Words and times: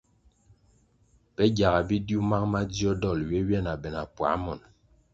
Pe 1.35 1.43
gyaga 1.55 1.81
bidiu 1.87 2.21
mang 2.29 2.45
madzio 2.53 2.91
dolʼ 3.01 3.21
ywe 3.29 3.37
ywia 3.43 3.59
na 3.65 3.73
be 3.81 3.89
na 3.95 4.01
puā 4.15 4.31
monʼ. 4.43 4.63